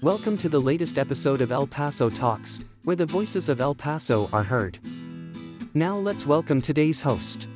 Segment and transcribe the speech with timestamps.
[0.00, 4.30] Welcome to the latest episode of El Paso Talks, where the voices of El Paso
[4.32, 4.78] are heard.
[5.74, 7.48] Now let's welcome today's host.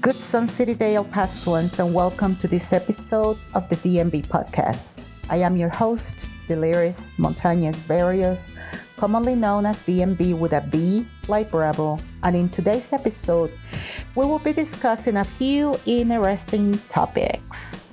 [0.00, 5.08] Good Sun City Day, El Pasoans, and welcome to this episode of the DMB podcast.
[5.28, 8.52] I am your host, Deliris Montañez Berrios,
[8.96, 11.98] commonly known as DMB with a B like Bravo.
[12.22, 13.50] And in today's episode,
[14.14, 17.87] we will be discussing a few interesting topics.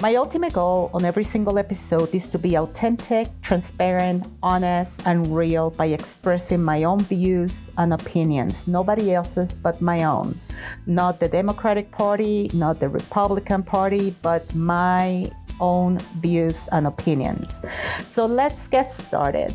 [0.00, 5.70] My ultimate goal on every single episode is to be authentic, transparent, honest, and real
[5.70, 10.38] by expressing my own views and opinions, nobody else's but my own.
[10.86, 15.30] Not the Democratic Party, not the Republican Party, but my
[15.60, 17.62] own views and opinions.
[18.08, 19.54] So let's get started.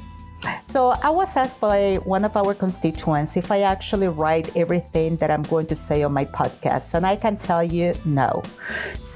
[0.68, 5.32] So I was asked by one of our constituents if I actually write everything that
[5.32, 8.44] I'm going to say on my podcast, and I can tell you no.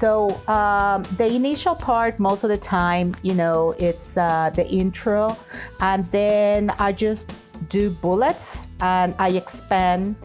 [0.00, 5.36] So um, the initial part, most of the time, you know, it's uh, the intro,
[5.80, 7.32] and then I just
[7.68, 10.16] do bullets and I expand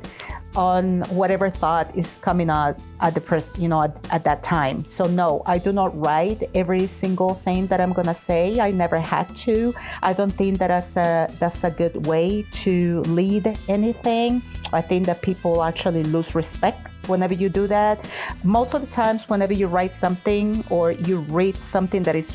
[0.56, 4.84] on whatever thought is coming out at the pres- you know at, at, that time.
[4.86, 8.60] So no i do not write every single thing that i'm gonna say.
[8.60, 9.74] I never had to.
[10.02, 14.42] I don't think that that's a that's a good way to lead anything.
[14.74, 18.10] I think that people actually lose respect whenever you do that.
[18.44, 22.32] Most of the times whenever you write something or you read something that is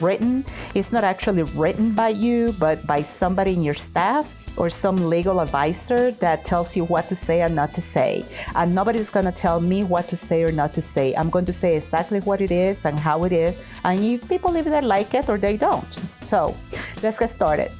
[0.00, 4.96] written it's not actually written by you but by somebody in your staff or some
[5.08, 8.24] legal advisor that tells you what to say and not to say.
[8.54, 11.14] And nobody's going to tell me what to say or not to say.
[11.14, 13.56] I'm going to say exactly what it is and how it is.
[13.84, 15.92] And if people either like it or they don't.
[16.22, 16.56] So
[17.02, 17.72] let's get started.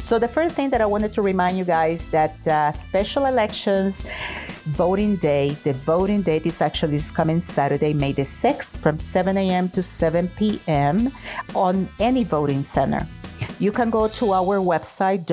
[0.00, 4.04] So the first thing that I wanted to remind you guys that uh, special elections
[4.66, 9.36] voting day, the voting date is actually this coming Saturday, May the 6th from 7
[9.36, 9.68] a.m.
[9.70, 11.10] to 7 p.m.
[11.54, 13.06] on any voting center.
[13.64, 15.24] You can go to our website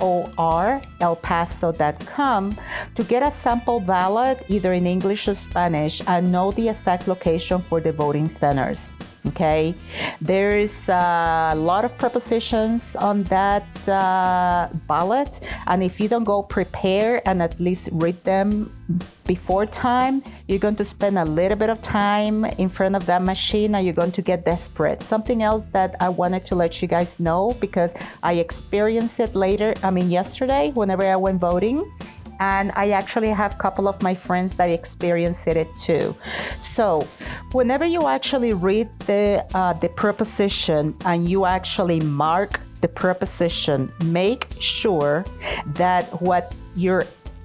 [0.00, 2.56] www.dmbforelpaso.com
[2.94, 7.62] to get a sample ballot either in English or Spanish and know the exact location
[7.62, 8.92] for the voting centers.
[9.28, 9.74] Okay,
[10.20, 16.42] there is a lot of prepositions on that uh, ballot, and if you don't go
[16.42, 18.70] prepare and at least read them
[19.26, 23.22] before time, you're going to spend a little bit of time in front of that
[23.22, 25.02] machine and you're going to get desperate.
[25.02, 27.92] Something else that I wanted to let you guys know because
[28.22, 31.92] I experienced it later, I mean, yesterday, whenever I went voting
[32.40, 36.16] and I actually have a couple of my friends that experienced it too.
[36.60, 37.06] So,
[37.52, 44.48] whenever you actually read the uh, the preposition and you actually mark the preposition, make
[44.58, 45.24] sure
[45.74, 47.04] that what your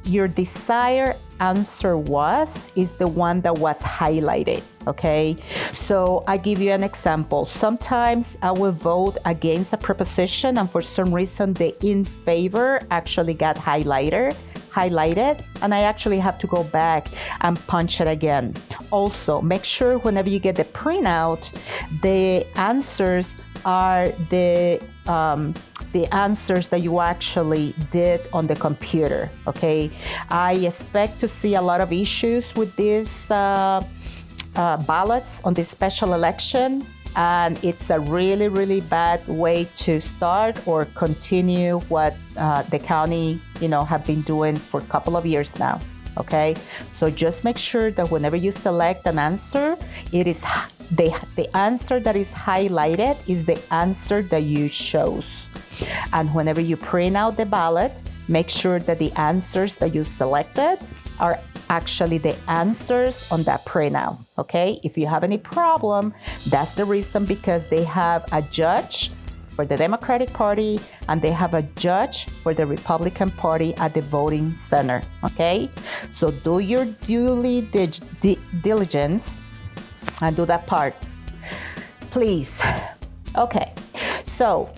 [0.10, 4.62] your desired answer was is the one that was highlighted.
[4.88, 5.38] Okay,
[5.72, 7.46] so I give you an example.
[7.46, 13.36] Sometimes I will vote against a proposition, and for some reason, the in favor actually
[13.36, 14.36] got highlighted
[14.70, 17.08] highlighted and I actually have to go back
[17.42, 18.54] and punch it again.
[18.92, 21.52] Also, make sure whenever you get the printout,
[22.04, 25.54] the answers are the um,
[25.92, 29.30] the answers that you actually did on the computer.
[29.48, 29.92] Okay,
[30.30, 33.84] I expect to see a lot of issues with these uh,
[34.56, 40.68] uh, ballots on this special election and it's a really really bad way to start
[40.68, 45.26] or continue what uh, the county you know have been doing for a couple of
[45.26, 45.80] years now
[46.18, 46.56] okay
[46.94, 49.76] so just make sure that whenever you select an answer
[50.12, 50.44] it is
[50.92, 55.48] the, the answer that is highlighted is the answer that you chose
[56.14, 60.80] and whenever you print out the ballot make sure that the answers that you selected
[61.20, 61.40] are
[61.70, 64.18] actually the answers on that printout.
[64.38, 66.14] Okay, if you have any problem,
[66.48, 69.12] that's the reason because they have a judge
[69.56, 70.80] for the Democratic Party
[71.10, 75.02] and they have a judge for the Republican Party at the voting center.
[75.24, 75.70] Okay,
[76.12, 79.40] so do your duly di- diligence
[80.22, 80.94] and do that part,
[82.12, 82.62] please.
[83.36, 83.74] Okay,
[84.24, 84.72] so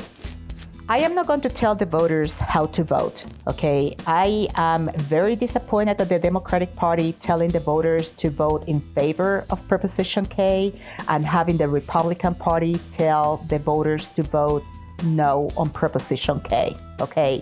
[0.92, 3.96] I am not going to tell the voters how to vote, okay?
[4.06, 9.46] I am very disappointed that the Democratic Party telling the voters to vote in favor
[9.50, 10.74] of Proposition K
[11.08, 14.64] and having the Republican Party tell the voters to vote
[15.06, 17.42] no on Proposition K, okay?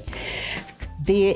[1.06, 1.36] The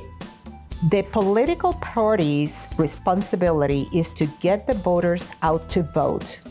[0.92, 6.42] the political party's responsibility is to get the voters out to vote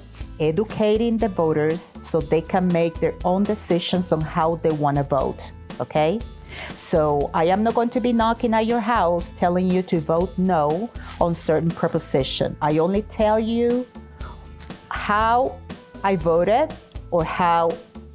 [0.42, 5.04] educating the voters so they can make their own decisions on how they want to
[5.04, 5.52] vote.
[5.80, 6.20] Okay?
[6.76, 10.36] So I am not going to be knocking at your house telling you to vote
[10.36, 10.90] no
[11.20, 12.56] on certain proposition.
[12.60, 13.86] I only tell you
[14.90, 15.58] how
[16.04, 16.74] I voted
[17.10, 17.70] or how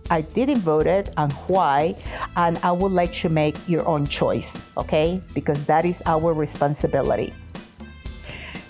[0.09, 1.95] I didn't vote it and why,
[2.37, 5.21] and I would let you make your own choice, okay?
[5.33, 7.33] Because that is our responsibility.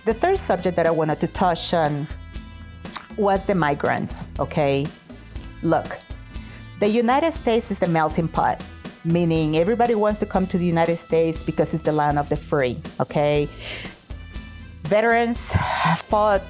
[0.06, 2.08] The third subject that I wanted to touch on
[3.18, 4.86] was the migrants, okay?
[5.64, 5.98] Look,
[6.80, 8.64] the United States is the melting pot,
[9.04, 12.36] meaning everybody wants to come to the United States because it's the land of the
[12.36, 13.50] free, okay?
[14.84, 15.52] Veterans
[15.98, 16.42] fought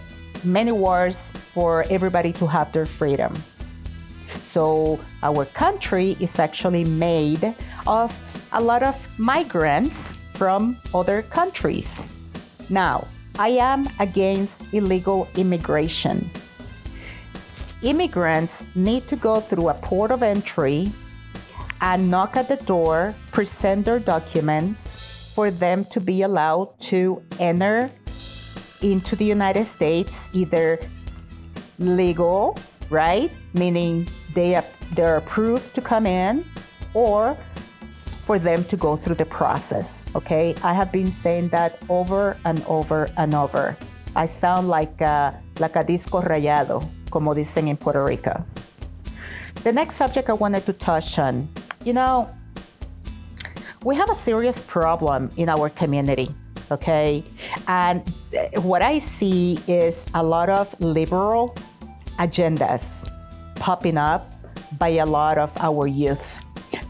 [0.43, 3.33] many wars for everybody to have their freedom.
[4.51, 7.55] So our country is actually made
[7.87, 8.13] of
[8.51, 12.03] a lot of migrants from other countries.
[12.69, 13.07] Now,
[13.39, 16.29] I am against illegal immigration.
[17.81, 20.91] Immigrants need to go through a port of entry
[21.81, 27.91] and knock at the door, present their documents for them to be allowed to enter
[28.81, 30.79] into the United States, either
[31.77, 32.57] legal,
[32.89, 33.29] right?
[33.53, 34.59] Meaning they
[34.93, 36.45] they're approved to come in
[36.93, 37.37] or
[38.25, 40.03] for them to go through the process.
[40.15, 43.77] Okay, I have been saying that over and over and over.
[44.15, 48.43] I sound like a, like a disco rayado, como dicen in Puerto Rico.
[49.63, 51.49] The next subject I wanted to touch on,
[51.83, 52.29] you know,
[53.83, 56.29] we have a serious problem in our community.
[56.69, 57.23] Okay,
[57.67, 61.55] and eh, what I see is a lot of liberal
[62.19, 63.09] agendas
[63.55, 64.29] popping up
[64.77, 66.37] by a lot of our youth.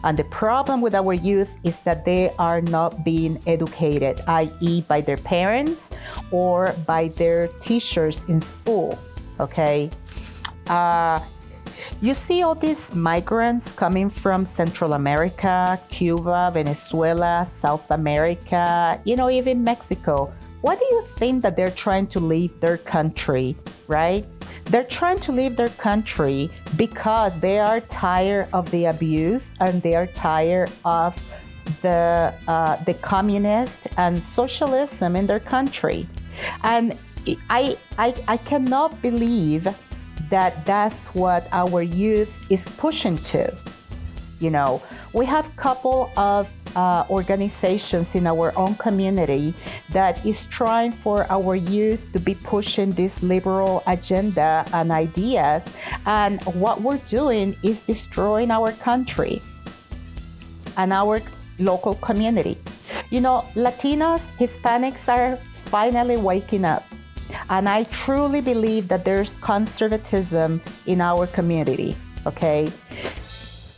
[0.04, 5.02] And the problem with our youth is that they are not being educated, i.e., by
[5.02, 5.92] their parents
[6.32, 8.98] or by their teachers in school.
[9.40, 9.90] Okay?
[10.70, 11.20] Uh,
[12.02, 19.30] you see all these migrants coming from Central America, Cuba, Venezuela, South America, you know,
[19.30, 20.32] even Mexico.
[20.62, 23.56] What do you think that they're trying to leave their country,
[23.88, 24.26] right?
[24.66, 29.96] They're trying to leave their country because they are tired of the abuse and they
[29.96, 31.16] are tired of
[31.82, 36.08] the uh, the communist and socialism in their country.
[36.64, 36.98] And
[37.50, 39.68] I, I I cannot believe
[40.30, 43.56] that that's what our youth is pushing to.
[44.40, 44.84] You know,
[45.14, 49.54] we have a couple of uh, organizations in our own community
[49.90, 55.64] that is trying for our youth to be pushing this liberal agenda and ideas.
[56.06, 59.42] And what we're doing is destroying our country
[60.78, 61.22] and our
[61.58, 62.58] local community.
[63.10, 66.84] You know, Latinos, Hispanics are finally waking up.
[67.50, 71.96] And I truly believe that there's conservatism in our community,
[72.26, 72.70] okay?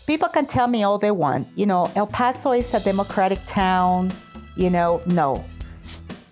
[0.09, 1.47] people can tell me all they want.
[1.55, 4.11] You know, El Paso is a democratic town.
[4.55, 5.45] You know, no.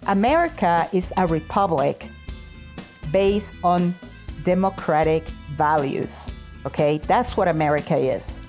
[0.07, 2.09] America is a republic
[3.11, 3.93] based on
[4.43, 6.31] democratic values.
[6.65, 8.41] Okay, that's what America is.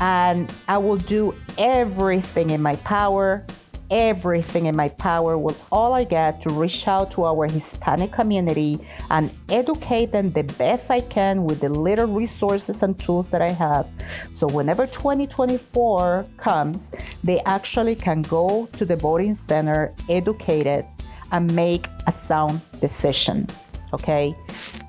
[0.00, 3.44] And I will do everything in my power
[3.90, 8.78] everything in my power with all I get to reach out to our Hispanic community
[9.10, 13.50] and educate them the best I can with the little resources and tools that I
[13.50, 13.88] have.
[14.34, 16.92] So whenever 2024 comes,
[17.24, 20.84] they actually can go to the voting center educated
[21.32, 23.46] and make a sound decision.
[23.92, 24.34] Okay?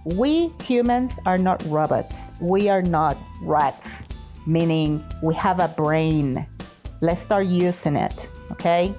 [0.04, 2.30] We humans are not robots.
[2.42, 4.08] We are not rats,
[4.46, 6.46] meaning we have a brain.
[7.02, 8.28] Let's start using it
[8.60, 8.94] okay?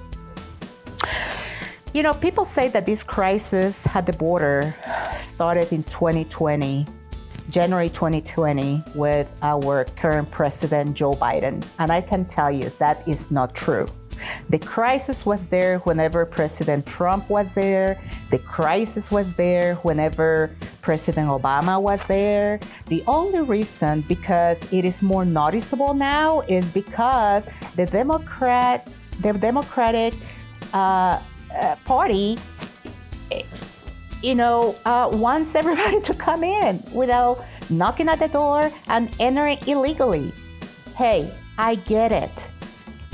[1.93, 4.73] You know, people say that this crisis at the border
[5.19, 6.85] started in 2020,
[7.49, 11.65] January 2020, with our current president, Joe Biden.
[11.79, 13.87] And I can tell you that is not true.
[14.49, 17.99] The crisis was there whenever President Trump was there.
[18.29, 20.51] The crisis was there whenever
[20.81, 22.59] President Obama was there.
[22.85, 28.87] The only reason, because it is more noticeable now, is because the Democrat
[29.21, 30.13] the Democratic
[30.73, 31.21] uh,
[31.55, 32.37] uh, Party,
[34.21, 39.57] you know, uh, wants everybody to come in without knocking at the door and entering
[39.67, 40.31] illegally.
[40.95, 42.49] Hey, I get it.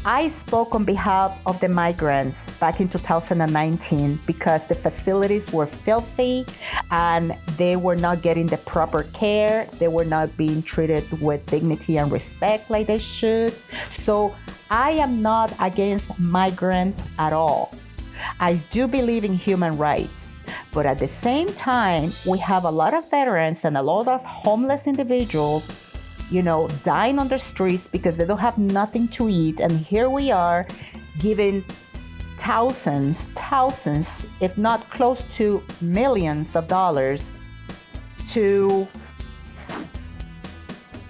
[0.06, 6.46] I spoke on behalf of the migrants back in 2019 because the facilities were filthy
[6.92, 9.68] and they were not getting the proper care.
[9.80, 13.54] They were not being treated with dignity and respect like they should.
[13.90, 14.34] So
[14.70, 17.72] I am not against migrants at all.
[18.40, 20.30] I do believe in human rights.
[20.74, 24.24] But at the same time, we have a lot of veterans and a lot of
[24.24, 25.66] homeless individuals,
[26.30, 29.60] you know, dying on the streets because they don't have nothing to eat.
[29.60, 30.68] And here we are
[31.20, 31.64] giving
[32.38, 37.32] thousands, thousands, if not close to millions of dollars
[38.30, 38.88] to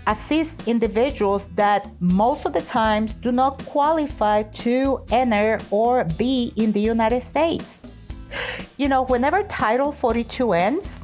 [0.08, 6.72] assist individuals that most of the times do not qualify to enter or be in
[6.72, 7.80] the United States.
[8.78, 11.02] You know, whenever Title 42 ends,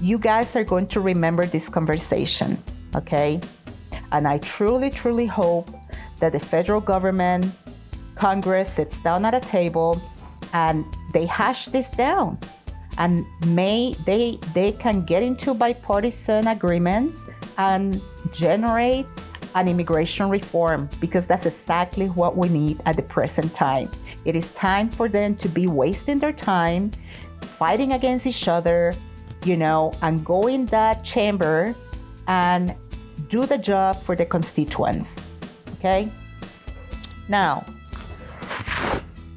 [0.00, 2.56] you guys are going to remember this conversation,
[2.94, 3.40] okay?
[4.12, 5.68] And I truly, truly hope
[6.20, 7.46] that the federal government,
[8.14, 10.00] Congress sits down at a table
[10.52, 12.38] and they hash this down
[12.98, 17.24] and may they they can get into bipartisan agreements
[17.60, 18.00] and
[18.32, 19.06] generate
[19.54, 23.90] an immigration reform because that's exactly what we need at the present time.
[24.24, 26.92] It is time for them to be wasting their time
[27.42, 28.94] fighting against each other,
[29.44, 31.74] you know, and go in that chamber
[32.28, 32.74] and
[33.28, 35.20] do the job for the constituents.
[35.74, 36.10] Okay?
[37.28, 37.64] Now,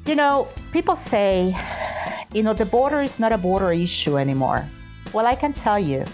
[0.06, 1.56] you know, people say,
[2.32, 4.64] you know, the border is not a border issue anymore.
[5.12, 6.04] Well, I can tell you,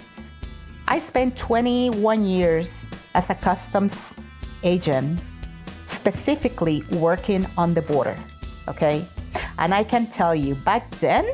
[0.90, 4.12] I spent 21 years as a customs
[4.64, 5.22] agent,
[5.86, 8.16] specifically working on the border.
[8.66, 9.06] Okay?
[9.58, 11.24] And I can tell you, back then,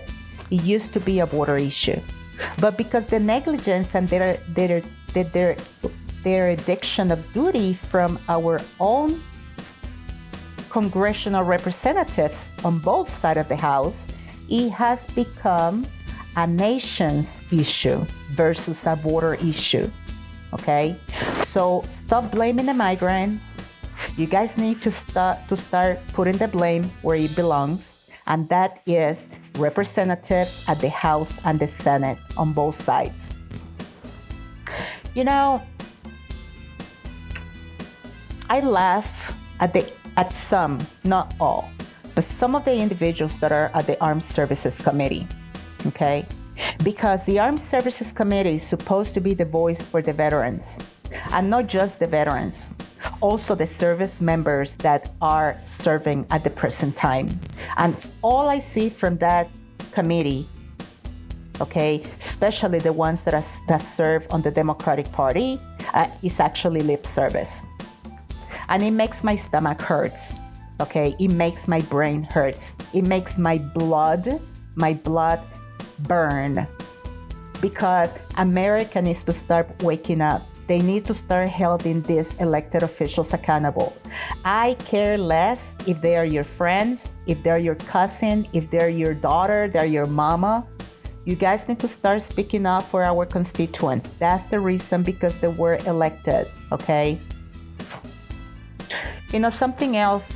[0.51, 1.99] it used to be a border issue.
[2.61, 4.83] But because the negligence and their, their,
[5.15, 5.57] their,
[6.23, 9.23] their addiction of duty from our own
[10.69, 13.97] congressional representatives on both sides of the House,
[14.51, 15.87] it has become
[16.37, 19.91] a nation's issue versus a border issue.
[20.53, 20.97] Okay?
[21.49, 23.55] So stop blaming the migrants.
[24.17, 28.81] You guys need to start to start putting the blame where it belongs, and that
[28.87, 33.33] is representatives at the House and the Senate on both sides.
[35.15, 35.63] You know,
[38.49, 41.69] I laugh at the at some, not all,
[42.15, 45.27] but some of the individuals that are at the Armed Services Committee.
[45.87, 46.25] Okay?
[46.83, 50.79] Because the Armed Services Committee is supposed to be the voice for the veterans,
[51.33, 52.75] and not just the veterans,
[53.21, 57.39] also the service members that are serving at the present time.
[57.77, 59.49] And all I see from that
[59.93, 60.49] committee,
[61.61, 65.61] okay, especially the ones that, are, that serve on the Democratic Party,
[65.95, 67.67] uh, is actually lip service
[68.69, 70.35] and it makes my stomach hurts
[70.81, 74.41] okay it makes my brain hurts it makes my blood
[74.75, 75.41] my blood
[76.01, 76.67] burn
[77.61, 80.47] because america needs to start waking up.
[80.67, 83.97] They need to start holding these elected officials accountable.
[84.45, 89.15] I care less if they are your friends if they're your cousin if they're your
[89.15, 90.67] daughter they're your mama.
[91.25, 94.11] You guys need to start speaking up for our constituents.
[94.11, 97.21] That's the reason because they were elected okay?
[99.33, 100.27] You know, something else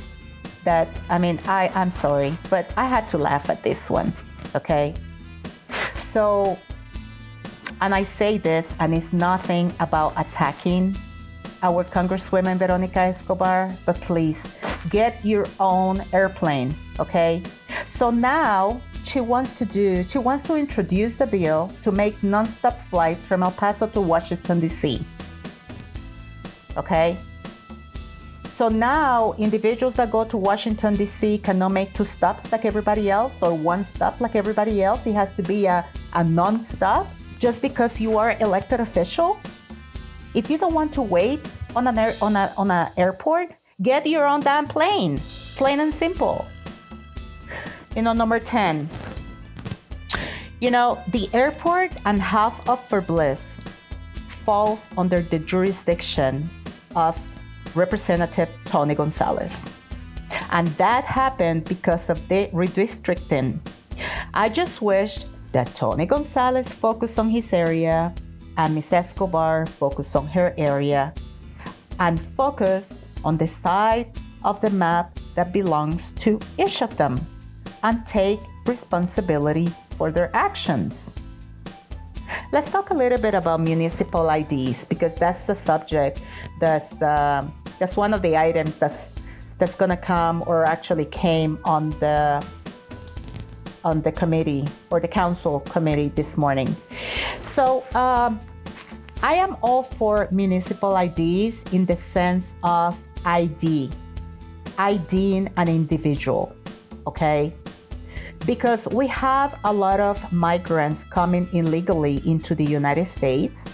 [0.63, 4.13] that, I mean, I, I'm sorry, but I had to laugh at this one,
[4.55, 4.93] okay?
[6.11, 6.59] So,
[7.79, 10.97] and I say this, and it's nothing about attacking
[11.63, 14.43] our Congresswoman Veronica Escobar, but please
[14.89, 17.41] get your own airplane, okay?
[17.87, 22.81] So now she wants to do, she wants to introduce a bill to make nonstop
[22.89, 25.05] flights from El Paso to Washington, D.C.
[26.75, 27.17] Okay?
[28.57, 31.39] So now individuals that go to Washington, D.C.
[31.39, 35.07] cannot make two stops like everybody else or one stop like everybody else.
[35.07, 37.07] It has to be a, a non stop
[37.39, 39.39] just because you are elected official.
[40.33, 41.39] If you don't want to wait
[41.75, 43.51] on an, air, on, a, on an airport,
[43.81, 45.19] get your own damn plane.
[45.55, 46.45] Plain and simple.
[47.95, 48.87] You know, number 10.
[50.61, 53.61] You know, the airport and half of Fort Bliss
[54.27, 56.49] falls under the jurisdiction
[56.95, 57.19] of
[57.75, 59.61] Representative Tony Gonzales.
[60.51, 63.59] And that happened because of the redistricting.
[64.33, 68.13] I just wish that Tony Gonzales focused on his area
[68.57, 68.93] and Ms.
[68.93, 71.13] Escobar focused on her area
[71.99, 74.11] and focus on the side
[74.43, 77.19] of the map that belongs to each of them
[77.83, 81.11] and take responsibility for their actions.
[82.51, 86.21] Let's talk a little bit about municipal IDs because that's the subject
[86.59, 87.47] that's uh,
[87.79, 89.09] that's one of the items that's
[89.57, 92.43] that's to come or actually came on the
[93.83, 96.75] on the committee or the council committee this morning.
[97.55, 98.39] So um,
[99.23, 103.89] I am all for municipal IDs in the sense of ID,
[104.77, 106.55] IDing an individual,
[107.05, 107.53] okay?
[108.45, 113.65] Because we have a lot of migrants coming illegally into the United States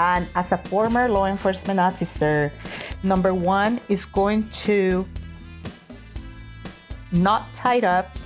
[0.00, 2.50] and as a former law enforcement officer,
[3.02, 5.06] number one is going to
[7.12, 8.16] not tie up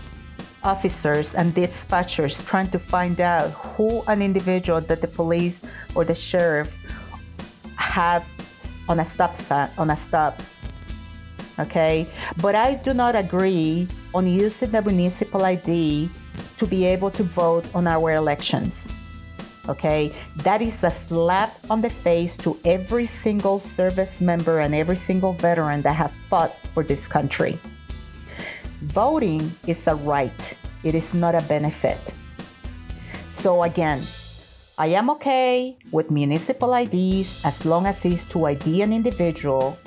[0.64, 5.62] officers and dispatchers trying to find out who an individual that the police
[5.94, 6.72] or the sheriff
[7.76, 8.24] have
[8.88, 10.40] on a stop sign, on a stop.
[11.58, 12.08] Okay,
[12.42, 16.10] but I do not agree on using the municipal ID
[16.58, 18.88] to be able to vote on our elections.
[19.68, 20.12] Okay,
[20.44, 25.32] that is a slap on the face to every single service member and every single
[25.32, 27.58] veteran that have fought for this country.
[28.82, 32.12] Voting is a right, it is not a benefit.
[33.38, 34.02] So, again,
[34.76, 39.78] I am okay with municipal IDs as long as it's to ID an individual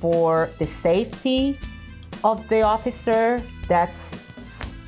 [0.00, 1.58] for the safety
[2.24, 4.18] of the officer that's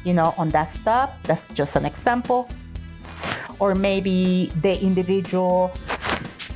[0.04, 1.14] you know on that stop.
[1.24, 2.48] That's just an example.
[3.60, 5.70] Or maybe the individual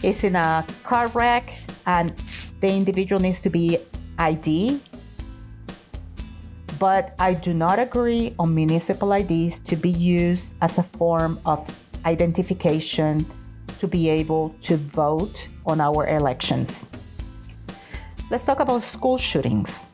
[0.02, 1.52] is in a car wreck
[1.86, 2.14] and
[2.60, 3.78] the individual needs to be
[4.18, 4.80] ID
[6.82, 11.62] but I do not agree on municipal IDs to be used as a form of
[12.04, 13.24] identification
[13.78, 16.84] to be able to vote on our elections.
[18.32, 19.86] Let's talk about school shootings.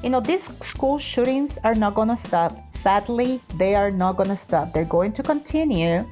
[0.00, 2.54] You know, these school shootings are not going to stop.
[2.70, 4.72] Sadly, they are not going to stop.
[4.72, 6.06] They're going to continue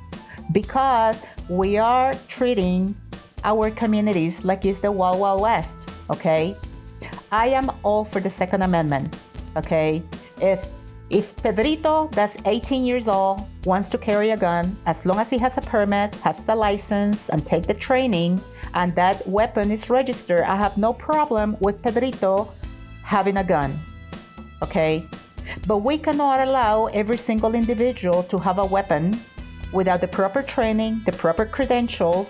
[0.51, 2.97] because we are treating
[3.45, 6.57] our communities like it's the Wild Wild West, okay?
[7.31, 9.17] I am all for the Second Amendment,
[9.57, 10.03] okay?
[10.41, 10.67] If
[11.09, 15.39] if Pedrito, that's 18 years old, wants to carry a gun, as long as he
[15.39, 18.41] has a permit, has a license, and take the training,
[18.75, 22.49] and that weapon is registered, I have no problem with Pedrito
[23.05, 23.79] having a gun.
[24.63, 25.05] Okay?
[25.69, 29.21] But we cannot allow every single individual to have a weapon
[29.73, 32.27] without the proper training, the proper credentials,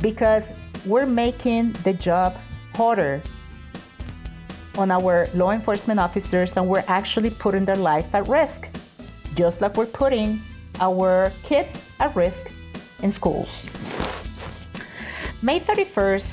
[0.00, 0.44] because
[0.86, 2.34] we're making the job
[2.74, 3.20] harder
[4.78, 8.68] on our law enforcement officers and we're actually putting their life at risk,
[9.34, 10.40] just like we're putting
[10.80, 12.50] our kids at risk
[13.02, 13.48] in schools.
[15.42, 16.28] May 31st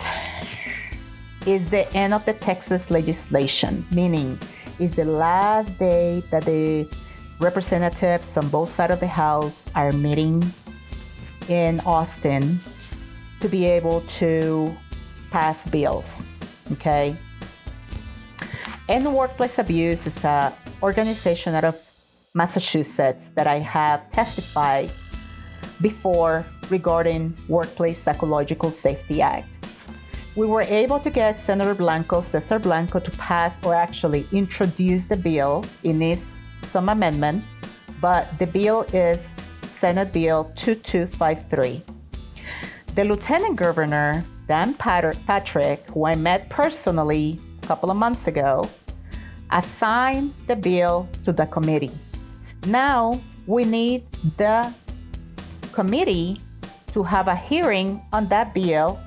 [1.47, 4.39] is the end of the Texas legislation, meaning
[4.79, 6.87] it's the last day that the
[7.39, 10.43] representatives on both sides of the House are meeting
[11.49, 12.59] in Austin
[13.39, 14.75] to be able to
[15.31, 16.23] pass bills.
[16.71, 17.15] Okay.
[18.87, 21.75] End Workplace Abuse is an organization out of
[22.35, 24.91] Massachusetts that I have testified
[25.81, 29.57] before regarding Workplace Psychological Safety Act.
[30.35, 35.17] We were able to get Senator Blanco, Cesar Blanco, to pass or actually introduce the
[35.17, 36.23] bill in its
[36.71, 37.43] some amendment,
[37.99, 39.27] but the bill is
[39.63, 41.81] Senate Bill 2253.
[42.93, 48.69] The Lieutenant Governor, Dan Patrick, who I met personally couple of months ago,
[49.51, 51.91] assigned the bill to the committee.
[52.67, 54.03] Now we need
[54.37, 54.73] the
[55.71, 56.39] committee
[56.93, 58.99] to have a hearing on that bill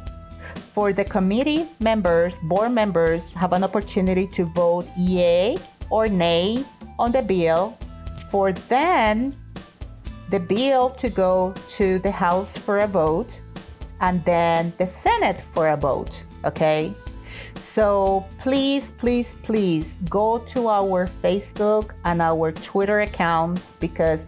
[0.75, 5.57] for the committee members, board members, have an opportunity to vote yay
[5.91, 6.65] or nay
[6.99, 7.77] on the bill
[8.31, 9.35] for then
[10.31, 13.41] the bill to go to the House for a vote
[14.01, 16.25] and then the Senate for a vote.
[16.45, 16.93] Okay.
[17.79, 24.27] So please, please, please go to our Facebook and our Twitter accounts because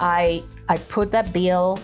[0.00, 1.78] I I put that bill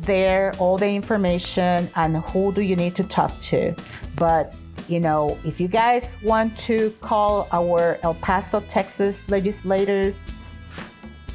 [0.00, 3.74] there, all the information and who do you need to talk to.
[4.16, 4.54] But
[4.88, 10.24] you know, if you guys want to call our El Paso, Texas legislators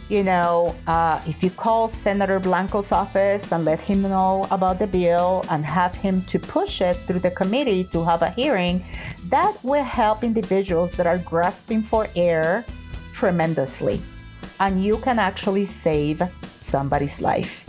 [0.10, 4.86] you know, uh, if you call Senator Blanco's office and let him know about the
[4.86, 8.86] bill and have him to push it through the committee to have a hearing,
[9.30, 12.63] that will help individuals that are grasping for air
[13.13, 14.00] tremendously.
[14.60, 16.22] And you can actually save
[16.60, 17.65] somebody's life.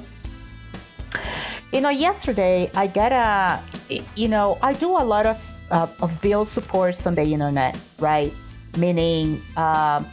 [1.73, 3.61] You know, yesterday I got a,
[4.15, 8.33] you know, I do a lot of, uh, of bill supports on the internet, right?
[8.79, 10.05] Meaning, uh,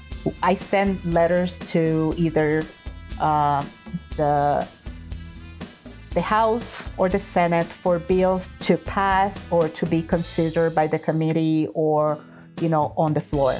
[0.42, 2.64] I send letters to either
[3.20, 3.66] uh,
[4.18, 4.68] the
[6.14, 11.00] the House or the Senate for bills to pass or to be considered by the
[11.00, 12.20] committee or
[12.62, 13.56] you know on the floor.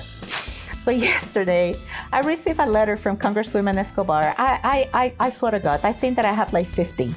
[0.84, 1.76] So yesterday,
[2.12, 4.36] I received a letter from Congresswoman Escobar.
[4.38, 7.16] I, I, I, I swear to God, I think that I have like 50.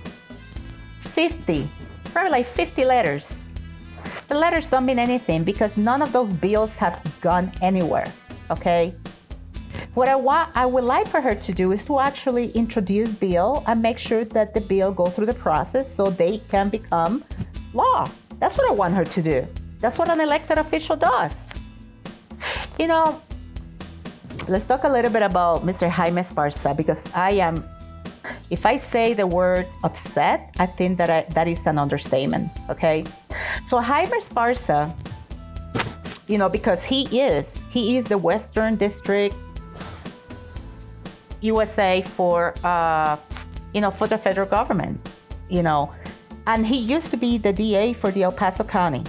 [1.00, 1.68] 50.
[2.12, 3.42] Probably like 50 letters.
[4.28, 8.06] The letters don't mean anything because none of those bills have gone anywhere.
[8.50, 8.94] Okay?
[9.96, 13.64] What I want, I would like for her to do is to actually introduce bill
[13.66, 17.24] and make sure that the bill go through the process so they can become
[17.72, 18.06] law.
[18.38, 19.48] That's what I want her to do.
[19.80, 21.48] That's what an elected official does.
[22.78, 23.22] You know,
[24.48, 25.88] let's talk a little bit about Mr.
[25.88, 27.64] Jaime Esparza because I am
[28.50, 32.50] If I say the word upset, I think that I, that is an understatement.
[32.68, 33.04] Okay,
[33.66, 34.92] so Jaime Esparza,
[36.28, 39.34] you know, because he is he is the Western District
[41.46, 43.16] USA for uh,
[43.72, 44.96] you know for the federal government,
[45.48, 45.92] you know,
[46.46, 49.04] and he used to be the DA for the El Paso County.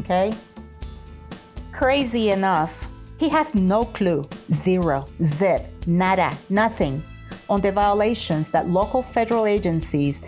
[0.00, 0.32] Okay,
[1.72, 2.86] crazy enough,
[3.18, 7.02] he has no clue, zero, zip, nada, nothing
[7.48, 10.22] on the violations that local federal agencies,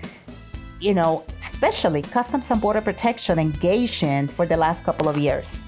[0.81, 5.63] you know, especially Customs and Border Protection, engaged in for the last couple of years.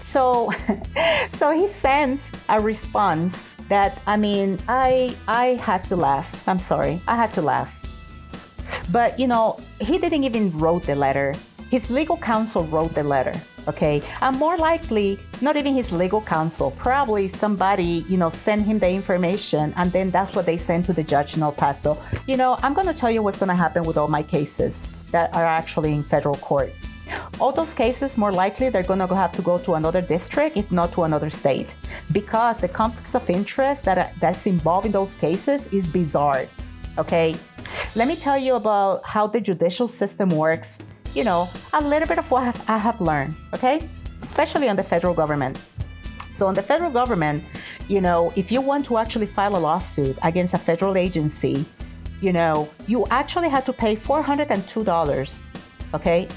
[0.00, 0.52] So,
[1.32, 6.48] so he sends a response that I mean, I I had to laugh.
[6.48, 7.70] I'm sorry, I had to laugh.
[8.90, 11.34] But you know, he didn't even wrote the letter.
[11.70, 13.34] His legal counsel wrote the letter
[13.68, 14.02] okay?
[14.20, 18.90] And more likely, not even his legal counsel, probably somebody, you know, sent him the
[18.90, 22.00] information and then that's what they sent to the judge in El Paso.
[22.26, 25.44] You know, I'm gonna tell you what's gonna happen with all my cases that are
[25.44, 26.72] actually in federal court.
[27.38, 30.70] All those cases, more likely, they're going to have to go to another district, if
[30.72, 31.76] not to another state,
[32.12, 36.46] because the conflicts of interest that that's involved in those cases is bizarre.
[36.96, 37.34] Okay,
[37.94, 40.78] let me tell you about how the judicial system works
[41.14, 43.88] you know, a little bit of what I have learned, okay?
[44.22, 45.58] Especially on the federal government.
[46.36, 47.44] So, on the federal government,
[47.88, 51.64] you know, if you want to actually file a lawsuit against a federal agency,
[52.20, 55.40] you know, you actually have to pay $402,
[55.94, 56.28] okay,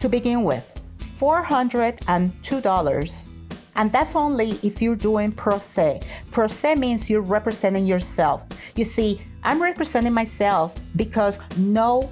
[0.00, 0.80] to begin with.
[1.18, 3.28] $402.
[3.76, 6.00] And that's only if you're doing pro se.
[6.30, 8.42] Pro se means you're representing yourself.
[8.74, 12.10] You see, I'm representing myself because no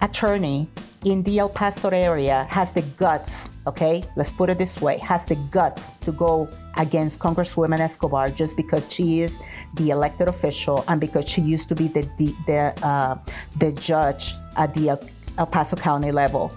[0.00, 0.68] attorney
[1.04, 5.24] in the El Paso area has the guts, okay, let's put it this way, has
[5.26, 9.38] the guts to go against Congresswoman Escobar just because she is
[9.74, 13.16] the elected official and because she used to be the the the, uh,
[13.58, 14.98] the judge at the
[15.38, 16.50] El Paso County level,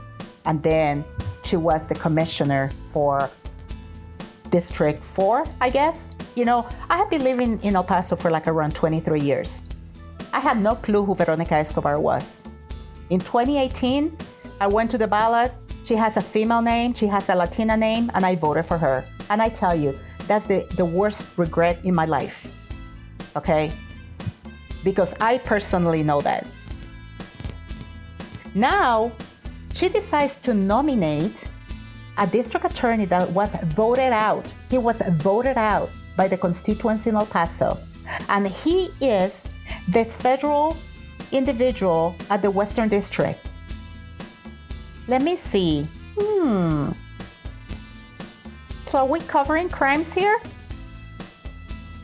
[0.49, 1.05] and then
[1.43, 3.29] she was the commissioner for
[4.49, 6.09] District Four, I guess.
[6.35, 9.61] You know, I have been living in El Paso for like around 23 years.
[10.33, 12.41] I had no clue who Veronica Escobar was.
[13.11, 14.17] In 2018,
[14.59, 15.51] I went to the ballot.
[15.85, 19.05] She has a female name, she has a Latina name, and I voted for her.
[19.29, 22.57] And I tell you, that's the, the worst regret in my life.
[23.35, 23.71] Okay?
[24.83, 26.47] Because I personally know that.
[28.55, 29.11] Now,
[29.73, 31.47] she decides to nominate
[32.17, 34.51] a district attorney that was voted out.
[34.69, 37.79] He was voted out by the constituency in El Paso.
[38.27, 39.41] And he is
[39.87, 40.75] the federal
[41.31, 43.39] individual at the Western District.
[45.07, 45.87] Let me see.
[46.19, 46.91] Hmm.
[48.91, 50.41] So are we covering crimes here?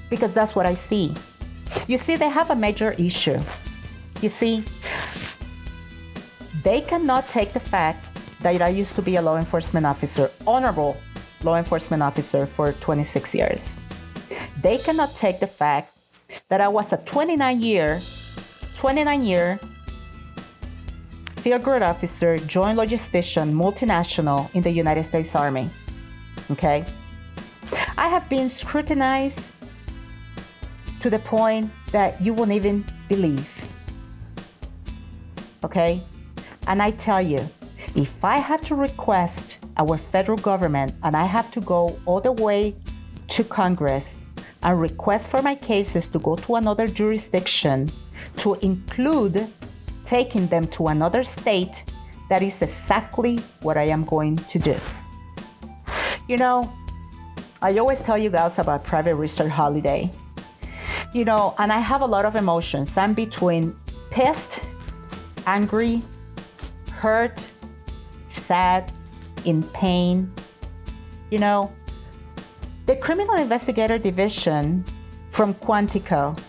[0.10, 1.13] Because that's what I see.
[1.88, 3.39] You see, they have a major issue.
[4.21, 4.63] You see,
[6.65, 8.10] they cannot take the fact
[8.41, 10.97] that I used to be a law enforcement officer, honorable
[11.43, 13.80] law enforcement officer for 26 years.
[14.63, 15.95] They cannot take the fact
[16.49, 18.01] that I was a 29 year,
[18.75, 19.60] 29 year
[21.38, 25.69] field grade officer, joint logistician, multinational in the United States Army.
[26.49, 26.84] Okay?
[27.95, 29.39] I have been scrutinized
[30.99, 33.47] to the point that you won't even believe.
[35.63, 36.01] Okay?
[36.67, 37.39] And I tell you,
[37.95, 42.32] if I have to request our federal government and I have to go all the
[42.32, 42.75] way
[43.30, 44.17] to Congress
[44.63, 47.91] and request for my cases to go to another jurisdiction
[48.38, 49.47] to include
[50.06, 51.84] taking them to another state,
[52.30, 54.75] that is exactly what I am going to do.
[56.28, 56.73] You know,
[57.62, 60.12] I always tell you guys about Private Richard Halliday.
[61.13, 62.97] You know, and I have a lot of emotions.
[62.97, 63.75] I'm between
[64.10, 64.62] pissed,
[65.45, 66.01] angry,
[66.99, 67.45] hurt,
[68.29, 68.91] sad,
[69.45, 70.31] in pain.
[71.29, 71.71] You know,
[72.86, 74.86] the Criminal Investigator Division
[75.31, 76.39] from Quantico,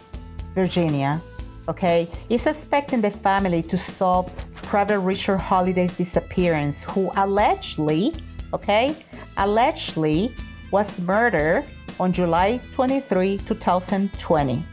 [0.55, 1.21] Virginia,
[1.69, 8.15] okay, is expecting the family to solve Private Richard Halliday's disappearance, who allegedly,
[8.53, 8.97] okay,
[9.37, 10.35] allegedly
[10.71, 11.65] was murdered
[11.99, 14.65] on July 23, 2020.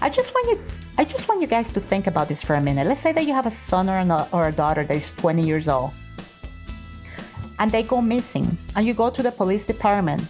[0.00, 0.64] I just want you
[0.98, 2.86] I just want you guys to think about this for a minute.
[2.86, 5.42] Let's say that you have a son or a, or a daughter that is 20
[5.42, 5.92] years old
[7.58, 10.22] and they go missing and you go to the police department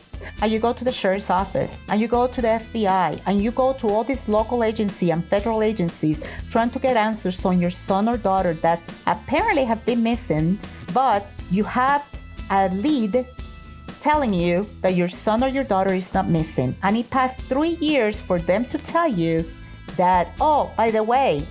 [0.42, 3.50] and you go to the sheriff's office and you go to the FBI and you
[3.50, 7.70] go to all these local agencies and federal agencies trying to get answers on your
[7.70, 10.58] son or daughter that apparently have been missing,
[10.92, 12.04] but you have
[12.50, 13.26] a lead
[14.00, 16.76] telling you that your son or your daughter is not missing.
[16.82, 19.44] And it passed three years for them to tell you
[19.96, 21.46] that, oh, by the way,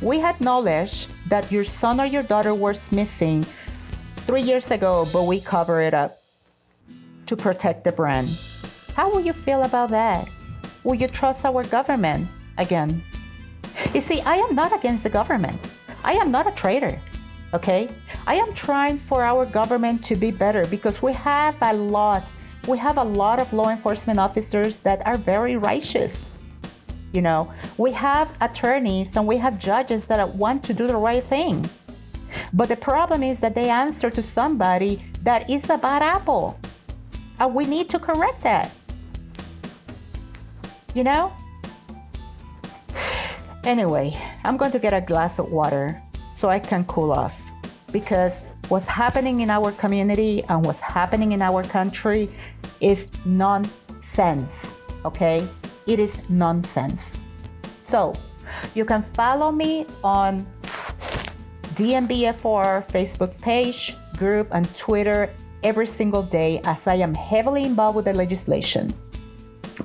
[0.00, 3.44] we had knowledge that your son or your daughter was missing
[4.26, 6.20] three years ago, but we cover it up
[7.26, 8.28] to protect the brand.
[8.94, 10.28] How will you feel about that?
[10.84, 13.02] Will you trust our government again?
[13.94, 15.58] You see, I am not against the government.
[16.02, 16.98] I am not a traitor,
[17.52, 17.88] okay?
[18.26, 22.32] I am trying for our government to be better because we have a lot,
[22.66, 26.30] we have a lot of law enforcement officers that are very righteous.
[27.12, 31.24] You know, we have attorneys and we have judges that want to do the right
[31.24, 31.68] thing.
[32.52, 36.58] But the problem is that they answer to somebody that is a bad apple.
[37.38, 38.70] And we need to correct that.
[40.94, 41.32] You know?
[43.64, 46.00] Anyway, I'm going to get a glass of water
[46.32, 47.40] so I can cool off
[47.92, 52.28] because what's happening in our community and what's happening in our country
[52.80, 54.64] is nonsense,
[55.04, 55.46] okay?
[55.86, 57.08] It is nonsense.
[57.88, 58.14] So,
[58.74, 60.46] you can follow me on
[61.74, 65.30] DMBFR Facebook page, group, and Twitter
[65.62, 68.92] every single day as I am heavily involved with the legislation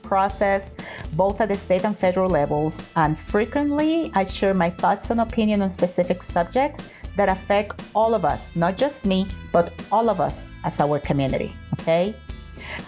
[0.04, 0.72] process,
[1.14, 2.84] both at the state and federal levels.
[2.96, 6.84] And frequently, I share my thoughts and opinion on specific subjects
[7.16, 11.54] that affect all of us, not just me, but all of us as our community.
[11.80, 12.16] Okay?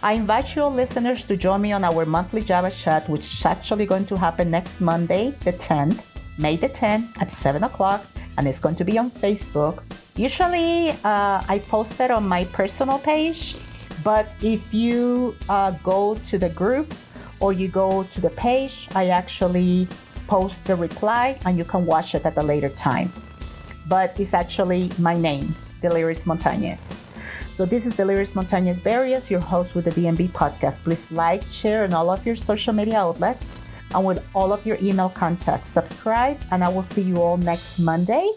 [0.03, 3.45] I invite you all listeners to join me on our monthly Java chat, which is
[3.45, 6.03] actually going to happen next Monday, the 10th,
[6.37, 8.05] May the 10th at 7 o'clock,
[8.37, 9.83] and it's going to be on Facebook.
[10.15, 13.55] Usually, uh, I post it on my personal page,
[14.03, 16.93] but if you uh, go to the group
[17.39, 19.87] or you go to the page, I actually
[20.27, 23.11] post the reply and you can watch it at a later time.
[23.87, 26.83] But it's actually my name, Deliris Montañez.
[27.57, 30.83] So this is Deliris Montañez Berrios, your host with the DMB podcast.
[30.83, 33.43] Please like, share on all of your social media outlets
[33.95, 35.69] and with all of your email contacts.
[35.69, 38.29] Subscribe, and I will see you all next Monday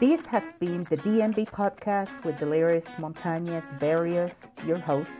[0.00, 5.10] This has been the DMB podcast with Deliris Montañez Berrios, your host.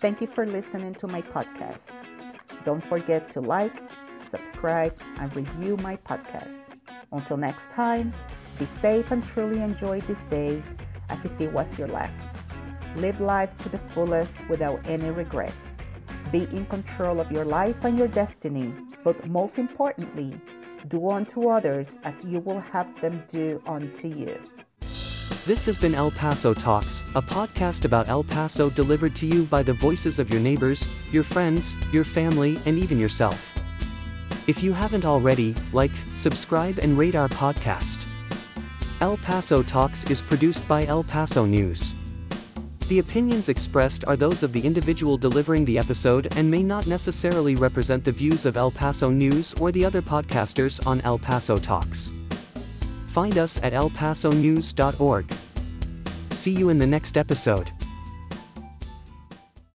[0.00, 1.90] Thank you for listening to my podcast.
[2.64, 3.82] Don't forget to like,
[4.34, 6.54] subscribe, and review my podcast.
[7.12, 8.12] Until next time,
[8.58, 10.62] be safe and truly enjoy this day
[11.08, 12.20] as if it was your last.
[12.96, 15.66] Live life to the fullest without any regrets.
[16.32, 20.40] Be in control of your life and your destiny, but most importantly,
[20.88, 24.38] do unto others as you will have them do unto you.
[25.46, 29.62] This has been El Paso Talks, a podcast about El Paso delivered to you by
[29.62, 33.53] the voices of your neighbors, your friends, your family, and even yourself.
[34.46, 38.04] If you haven't already, like, subscribe, and rate our podcast.
[39.00, 41.94] El Paso Talks is produced by El Paso News.
[42.88, 47.54] The opinions expressed are those of the individual delivering the episode and may not necessarily
[47.54, 52.12] represent the views of El Paso News or the other podcasters on El Paso Talks.
[53.08, 55.34] Find us at elpasonews.org.
[56.30, 57.70] See you in the next episode.